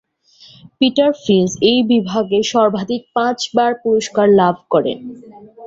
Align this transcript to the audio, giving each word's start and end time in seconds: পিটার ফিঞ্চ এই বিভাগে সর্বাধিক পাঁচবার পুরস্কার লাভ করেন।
পিটার 0.77 1.11
ফিঞ্চ 1.23 1.51
এই 1.69 1.79
বিভাগে 1.91 2.39
সর্বাধিক 2.51 3.01
পাঁচবার 3.15 3.71
পুরস্কার 3.83 4.27
লাভ 4.39 4.55
করেন। 4.73 4.97